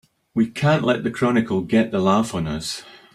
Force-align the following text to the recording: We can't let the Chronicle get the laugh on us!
We 0.33 0.47
can't 0.47 0.83
let 0.83 1.03
the 1.03 1.11
Chronicle 1.11 1.61
get 1.61 1.91
the 1.91 1.99
laugh 1.99 2.33
on 2.33 2.47
us! 2.47 2.81